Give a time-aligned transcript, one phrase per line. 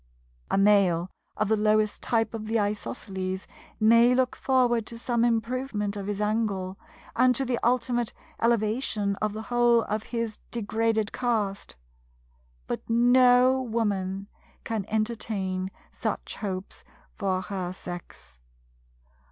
[0.49, 3.45] A Male of the lowest type of the Isosceles
[3.79, 6.75] may look forward to some improvement of his angle,
[7.15, 8.11] and to the ultimate
[8.41, 11.75] elevation of the whole of his degraded caste;
[12.65, 14.27] but no Woman
[14.63, 16.83] can entertain such hopes
[17.13, 18.39] for her sex.